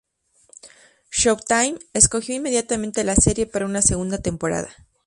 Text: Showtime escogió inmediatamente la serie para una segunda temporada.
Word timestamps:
Showtime 1.11 1.77
escogió 1.93 2.33
inmediatamente 2.33 3.03
la 3.03 3.15
serie 3.15 3.45
para 3.45 3.65
una 3.67 3.83
segunda 3.83 4.17
temporada. 4.17 4.75